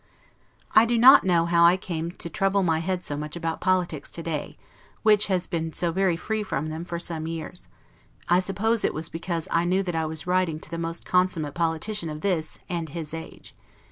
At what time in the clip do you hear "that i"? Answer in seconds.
9.83-10.07